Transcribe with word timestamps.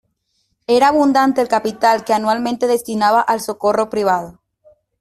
Era 0.65 0.87
abundante 0.87 1.41
el 1.41 1.47
capital 1.47 2.03
que 2.03 2.11
anualmente 2.15 2.65
destinaba 2.65 3.21
al 3.21 3.39
socorro 3.39 3.91
privado. 3.91 4.39